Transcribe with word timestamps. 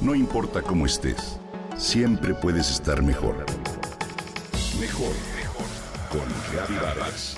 No 0.00 0.14
importa 0.14 0.62
cómo 0.62 0.86
estés, 0.86 1.38
siempre 1.76 2.32
puedes 2.32 2.70
estar 2.70 3.02
mejor. 3.02 3.44
Mejor, 4.80 5.12
mejor. 5.36 5.66
Con 6.10 6.76
Vargas. 6.80 7.36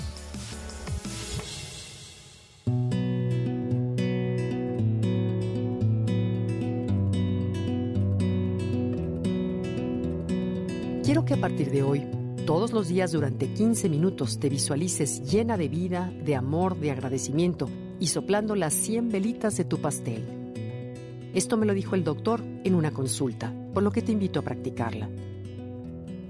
Quiero 11.03 11.25
que 11.25 11.33
a 11.33 11.41
partir 11.41 11.69
de 11.69 11.83
hoy, 11.83 12.07
todos 12.45 12.71
los 12.71 12.87
días 12.87 13.11
durante 13.11 13.51
15 13.51 13.89
minutos, 13.89 14.39
te 14.39 14.47
visualices 14.47 15.29
llena 15.29 15.57
de 15.57 15.67
vida, 15.67 16.13
de 16.23 16.37
amor, 16.37 16.77
de 16.79 16.91
agradecimiento 16.91 17.69
y 17.99 18.07
soplando 18.07 18.55
las 18.55 18.73
100 18.73 19.09
velitas 19.09 19.57
de 19.57 19.65
tu 19.65 19.81
pastel. 19.81 20.42
Esto 21.33 21.57
me 21.57 21.65
lo 21.65 21.73
dijo 21.73 21.95
el 21.95 22.03
doctor 22.03 22.43
en 22.63 22.75
una 22.75 22.91
consulta, 22.91 23.51
por 23.73 23.81
lo 23.81 23.91
que 23.91 24.03
te 24.03 24.11
invito 24.11 24.39
a 24.39 24.43
practicarla. 24.43 25.09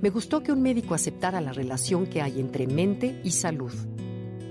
Me 0.01 0.09
gustó 0.09 0.41
que 0.43 0.53
un 0.53 0.61
médico 0.61 0.93
aceptara 0.93 1.41
la 1.41 1.51
relación 1.51 2.05
que 2.05 2.21
hay 2.21 2.39
entre 2.39 2.67
mente 2.67 3.19
y 3.23 3.31
salud, 3.31 3.73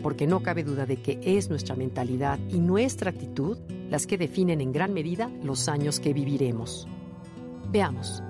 porque 0.02 0.26
no 0.26 0.42
cabe 0.42 0.62
duda 0.62 0.84
de 0.84 0.96
que 0.96 1.18
es 1.22 1.48
nuestra 1.48 1.74
mentalidad 1.74 2.38
y 2.50 2.58
nuestra 2.58 3.10
actitud 3.10 3.56
las 3.90 4.06
que 4.06 4.18
definen 4.18 4.60
en 4.60 4.72
gran 4.72 4.92
medida 4.92 5.30
los 5.42 5.68
años 5.68 6.00
que 6.00 6.12
viviremos. 6.12 6.86
Veamos. 7.70 8.22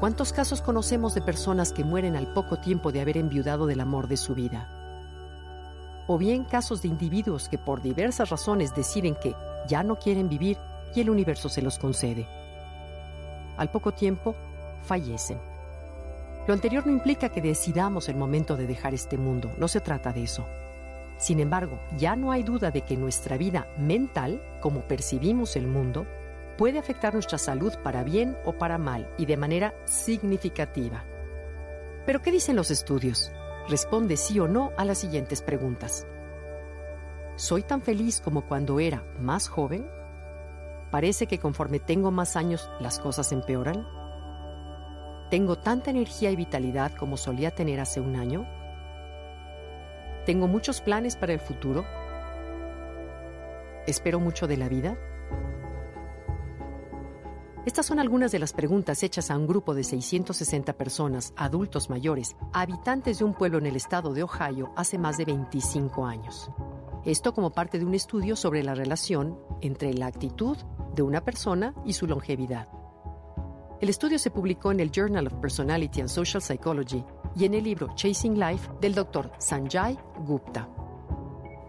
¿Cuántos 0.00 0.32
casos 0.32 0.62
conocemos 0.62 1.14
de 1.14 1.20
personas 1.20 1.72
que 1.72 1.84
mueren 1.84 2.16
al 2.16 2.32
poco 2.32 2.58
tiempo 2.58 2.92
de 2.92 3.02
haber 3.02 3.18
enviudado 3.18 3.66
del 3.66 3.80
amor 3.80 4.08
de 4.08 4.16
su 4.16 4.34
vida? 4.34 4.81
O 6.06 6.18
bien 6.18 6.44
casos 6.44 6.82
de 6.82 6.88
individuos 6.88 7.48
que 7.48 7.58
por 7.58 7.82
diversas 7.82 8.30
razones 8.30 8.74
deciden 8.74 9.14
que 9.14 9.34
ya 9.68 9.82
no 9.82 9.96
quieren 9.96 10.28
vivir 10.28 10.58
y 10.94 11.00
el 11.00 11.10
universo 11.10 11.48
se 11.48 11.62
los 11.62 11.78
concede. 11.78 12.26
Al 13.56 13.70
poco 13.70 13.92
tiempo, 13.92 14.34
fallecen. 14.82 15.38
Lo 16.46 16.54
anterior 16.54 16.84
no 16.86 16.92
implica 16.92 17.28
que 17.28 17.40
decidamos 17.40 18.08
el 18.08 18.16
momento 18.16 18.56
de 18.56 18.66
dejar 18.66 18.94
este 18.94 19.16
mundo, 19.16 19.52
no 19.58 19.68
se 19.68 19.80
trata 19.80 20.12
de 20.12 20.24
eso. 20.24 20.44
Sin 21.18 21.38
embargo, 21.38 21.78
ya 21.96 22.16
no 22.16 22.32
hay 22.32 22.42
duda 22.42 22.72
de 22.72 22.82
que 22.82 22.96
nuestra 22.96 23.36
vida 23.36 23.68
mental, 23.78 24.42
como 24.60 24.80
percibimos 24.80 25.54
el 25.54 25.68
mundo, 25.68 26.04
puede 26.58 26.80
afectar 26.80 27.14
nuestra 27.14 27.38
salud 27.38 27.72
para 27.84 28.02
bien 28.02 28.36
o 28.44 28.52
para 28.54 28.76
mal 28.76 29.08
y 29.18 29.26
de 29.26 29.36
manera 29.36 29.72
significativa. 29.84 31.04
¿Pero 32.06 32.20
qué 32.22 32.32
dicen 32.32 32.56
los 32.56 32.72
estudios? 32.72 33.30
Responde 33.68 34.16
sí 34.16 34.40
o 34.40 34.48
no 34.48 34.72
a 34.76 34.84
las 34.84 34.98
siguientes 34.98 35.40
preguntas. 35.40 36.06
¿Soy 37.36 37.62
tan 37.62 37.80
feliz 37.80 38.20
como 38.20 38.42
cuando 38.42 38.80
era 38.80 39.04
más 39.20 39.48
joven? 39.48 39.86
¿Parece 40.90 41.26
que 41.26 41.38
conforme 41.38 41.78
tengo 41.78 42.10
más 42.10 42.36
años 42.36 42.68
las 42.80 42.98
cosas 42.98 43.32
empeoran? 43.32 43.86
¿Tengo 45.30 45.56
tanta 45.56 45.90
energía 45.90 46.30
y 46.30 46.36
vitalidad 46.36 46.92
como 46.94 47.16
solía 47.16 47.52
tener 47.52 47.80
hace 47.80 48.00
un 48.00 48.16
año? 48.16 48.46
¿Tengo 50.26 50.46
muchos 50.46 50.80
planes 50.80 51.16
para 51.16 51.32
el 51.32 51.40
futuro? 51.40 51.84
¿Espero 53.86 54.20
mucho 54.20 54.46
de 54.46 54.56
la 54.56 54.68
vida? 54.68 54.96
Estas 57.64 57.86
son 57.86 58.00
algunas 58.00 58.32
de 58.32 58.40
las 58.40 58.52
preguntas 58.52 59.04
hechas 59.04 59.30
a 59.30 59.36
un 59.36 59.46
grupo 59.46 59.72
de 59.72 59.84
660 59.84 60.72
personas, 60.72 61.32
adultos 61.36 61.90
mayores, 61.90 62.34
habitantes 62.52 63.20
de 63.20 63.24
un 63.24 63.34
pueblo 63.34 63.58
en 63.58 63.66
el 63.66 63.76
estado 63.76 64.12
de 64.12 64.24
Ohio 64.24 64.72
hace 64.74 64.98
más 64.98 65.16
de 65.16 65.26
25 65.26 66.04
años. 66.04 66.50
Esto 67.04 67.32
como 67.32 67.52
parte 67.52 67.78
de 67.78 67.84
un 67.84 67.94
estudio 67.94 68.34
sobre 68.34 68.64
la 68.64 68.74
relación 68.74 69.38
entre 69.60 69.94
la 69.94 70.06
actitud 70.06 70.56
de 70.96 71.02
una 71.02 71.24
persona 71.24 71.72
y 71.84 71.92
su 71.92 72.08
longevidad. 72.08 72.66
El 73.80 73.88
estudio 73.88 74.18
se 74.18 74.32
publicó 74.32 74.72
en 74.72 74.80
el 74.80 74.90
Journal 74.90 75.28
of 75.28 75.34
Personality 75.34 76.00
and 76.00 76.08
Social 76.08 76.42
Psychology 76.42 77.04
y 77.36 77.44
en 77.44 77.54
el 77.54 77.62
libro 77.62 77.94
Chasing 77.94 78.40
Life 78.40 78.70
del 78.80 78.94
Dr. 78.94 79.30
Sanjay 79.38 79.96
Gupta. 80.26 80.68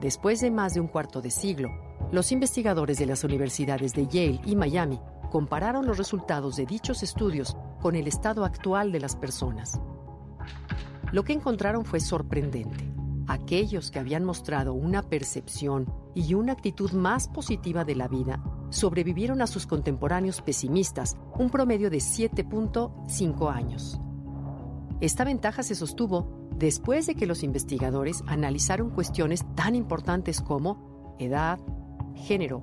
Después 0.01 0.41
de 0.41 0.49
más 0.49 0.73
de 0.73 0.81
un 0.81 0.87
cuarto 0.87 1.21
de 1.21 1.29
siglo, 1.29 1.69
los 2.13 2.31
investigadores 2.31 2.99
de 2.99 3.07
las 3.07 3.23
universidades 3.23 3.93
de 3.93 4.05
Yale 4.05 4.39
y 4.45 4.55
Miami 4.55 4.99
compararon 5.31 5.87
los 5.87 5.97
resultados 5.97 6.55
de 6.55 6.67
dichos 6.67 7.01
estudios 7.01 7.57
con 7.81 7.95
el 7.95 8.07
estado 8.07 8.45
actual 8.45 8.91
de 8.91 8.99
las 8.99 9.15
personas. 9.15 9.81
Lo 11.11 11.23
que 11.23 11.33
encontraron 11.33 11.85
fue 11.85 11.99
sorprendente. 11.99 12.87
Aquellos 13.25 13.89
que 13.89 13.97
habían 13.97 14.25
mostrado 14.25 14.75
una 14.75 15.01
percepción 15.01 15.91
y 16.13 16.35
una 16.35 16.53
actitud 16.53 16.91
más 16.91 17.27
positiva 17.27 17.83
de 17.83 17.95
la 17.95 18.07
vida 18.07 18.43
sobrevivieron 18.69 19.41
a 19.41 19.47
sus 19.47 19.65
contemporáneos 19.65 20.43
pesimistas 20.43 21.17
un 21.39 21.49
promedio 21.49 21.89
de 21.89 21.97
7.5 21.97 23.51
años. 23.51 23.99
Esta 25.01 25.23
ventaja 25.23 25.63
se 25.63 25.73
sostuvo 25.73 26.47
después 26.59 27.07
de 27.07 27.15
que 27.15 27.25
los 27.25 27.41
investigadores 27.41 28.23
analizaron 28.27 28.91
cuestiones 28.91 29.43
tan 29.55 29.73
importantes 29.73 30.41
como 30.41 31.15
edad, 31.17 31.57
género, 32.15 32.61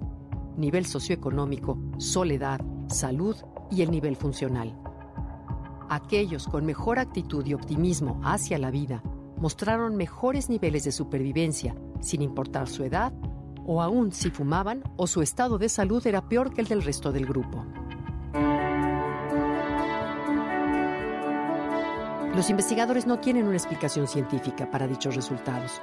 nivel 0.56 0.86
socioeconómico, 0.86 1.78
soledad, 1.98 2.60
salud 2.88 3.36
y 3.70 3.82
el 3.82 3.90
nivel 3.90 4.16
funcional. 4.16 4.76
Aquellos 5.88 6.46
con 6.46 6.64
mejor 6.64 6.98
actitud 6.98 7.44
y 7.46 7.54
optimismo 7.54 8.20
hacia 8.22 8.58
la 8.58 8.70
vida 8.70 9.02
mostraron 9.38 9.96
mejores 9.96 10.48
niveles 10.48 10.84
de 10.84 10.92
supervivencia, 10.92 11.74
sin 12.00 12.22
importar 12.22 12.68
su 12.68 12.84
edad, 12.84 13.12
o 13.66 13.82
aún 13.82 14.12
si 14.12 14.30
fumaban 14.30 14.82
o 14.96 15.06
su 15.06 15.22
estado 15.22 15.58
de 15.58 15.68
salud 15.68 16.06
era 16.06 16.28
peor 16.28 16.52
que 16.52 16.60
el 16.60 16.66
del 16.66 16.82
resto 16.82 17.12
del 17.12 17.26
grupo. 17.26 17.64
Los 22.34 22.48
investigadores 22.48 23.06
no 23.06 23.18
tienen 23.18 23.46
una 23.46 23.56
explicación 23.56 24.06
científica 24.06 24.70
para 24.70 24.86
dichos 24.86 25.16
resultados, 25.16 25.80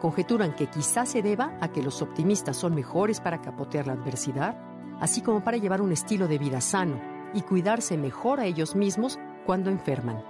conjeturan 0.00 0.54
que 0.54 0.66
quizás 0.66 1.08
se 1.10 1.22
deba 1.22 1.56
a 1.60 1.68
que 1.68 1.82
los 1.82 2.02
optimistas 2.02 2.56
son 2.56 2.74
mejores 2.74 3.20
para 3.20 3.40
capotear 3.40 3.86
la 3.86 3.94
adversidad, 3.94 4.56
así 5.00 5.20
como 5.20 5.42
para 5.42 5.56
llevar 5.56 5.80
un 5.80 5.92
estilo 5.92 6.28
de 6.28 6.38
vida 6.38 6.60
sano 6.60 7.00
y 7.32 7.42
cuidarse 7.42 7.96
mejor 7.96 8.40
a 8.40 8.46
ellos 8.46 8.74
mismos 8.76 9.18
cuando 9.46 9.70
enferman. 9.70 10.22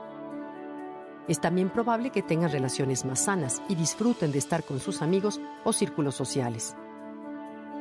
Es 1.28 1.40
también 1.40 1.70
probable 1.70 2.10
que 2.10 2.22
tengan 2.22 2.50
relaciones 2.50 3.04
más 3.04 3.20
sanas 3.24 3.62
y 3.68 3.74
disfruten 3.74 4.30
de 4.30 4.38
estar 4.38 4.62
con 4.64 4.78
sus 4.80 5.00
amigos 5.00 5.40
o 5.64 5.72
círculos 5.72 6.14
sociales. 6.14 6.76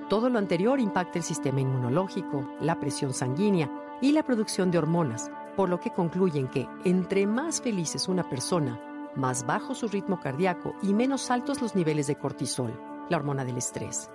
Todo 0.09 0.29
lo 0.29 0.39
anterior 0.39 0.79
impacta 0.79 1.19
el 1.19 1.23
sistema 1.23 1.59
inmunológico, 1.59 2.47
la 2.61 2.79
presión 2.79 3.13
sanguínea 3.13 3.69
y 4.01 4.11
la 4.11 4.23
producción 4.23 4.72
de 4.72 4.77
hormonas, 4.77 5.29
por 5.55 5.69
lo 5.69 5.79
que 5.79 5.91
concluyen 5.91 6.47
que 6.47 6.67
entre 6.83 7.25
más 7.27 7.61
feliz 7.61 7.95
es 7.95 8.07
una 8.07 8.29
persona, 8.29 8.79
más 9.16 9.46
bajo 9.46 9.75
su 9.75 9.88
ritmo 9.88 10.19
cardíaco 10.19 10.74
y 10.81 10.94
menos 10.94 11.29
altos 11.31 11.62
los 11.62 11.75
niveles 11.75 12.07
de 12.07 12.16
cortisol, 12.16 12.74
la 13.09 13.18
hormona 13.18 13.46
del 13.46 13.57
estrés. 13.57 14.09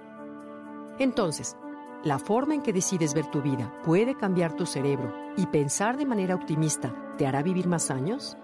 Entonces, 0.99 1.57
¿la 2.05 2.19
forma 2.19 2.55
en 2.55 2.63
que 2.63 2.73
decides 2.73 3.15
ver 3.15 3.27
tu 3.27 3.43
vida 3.43 3.73
puede 3.85 4.17
cambiar 4.17 4.55
tu 4.55 4.67
cerebro 4.67 5.13
y 5.37 5.47
pensar 5.47 5.97
de 5.97 6.07
manera 6.07 6.35
optimista 6.35 6.95
te 7.17 7.27
hará 7.27 7.43
vivir 7.43 7.69
más 7.69 7.91
años? 7.91 8.37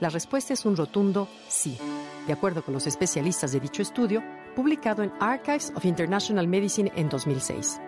La 0.00 0.08
respuesta 0.08 0.54
es 0.54 0.64
un 0.64 0.76
rotundo 0.76 1.28
sí, 1.48 1.78
de 2.26 2.32
acuerdo 2.32 2.64
con 2.64 2.74
los 2.74 2.86
especialistas 2.86 3.52
de 3.52 3.60
dicho 3.60 3.82
estudio, 3.82 4.22
publicado 4.56 5.02
en 5.02 5.12
Archives 5.20 5.72
of 5.76 5.84
International 5.84 6.48
Medicine 6.48 6.92
en 6.96 7.08
2006. 7.08 7.80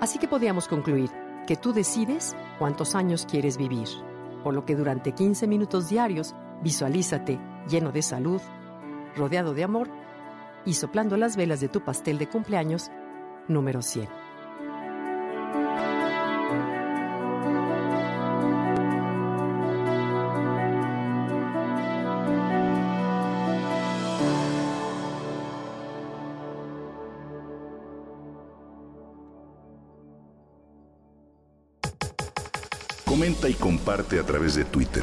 Así 0.00 0.18
que 0.18 0.28
podríamos 0.28 0.68
concluir 0.68 1.10
que 1.46 1.56
tú 1.56 1.72
decides 1.72 2.34
cuántos 2.58 2.94
años 2.94 3.26
quieres 3.28 3.56
vivir, 3.56 3.88
por 4.42 4.54
lo 4.54 4.64
que 4.64 4.76
durante 4.76 5.12
15 5.12 5.46
minutos 5.46 5.88
diarios 5.88 6.34
Visualízate 6.62 7.40
lleno 7.68 7.92
de 7.92 8.02
salud, 8.02 8.40
rodeado 9.16 9.54
de 9.54 9.64
amor 9.64 9.88
y 10.64 10.74
soplando 10.74 11.16
las 11.16 11.36
velas 11.36 11.60
de 11.60 11.68
tu 11.68 11.84
pastel 11.84 12.18
de 12.18 12.28
cumpleaños 12.28 12.90
número 13.48 13.82
100. 13.82 14.08
Comenta 33.04 33.48
y 33.48 33.54
comparte 33.54 34.18
a 34.18 34.22
través 34.22 34.54
de 34.54 34.64
Twitter. 34.64 35.02